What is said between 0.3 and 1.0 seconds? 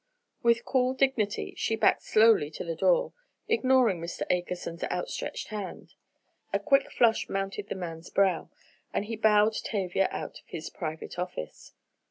With cool